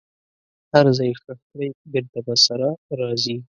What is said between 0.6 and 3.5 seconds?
هر ځای یې ښخ کړئ بیرته به سره راځي.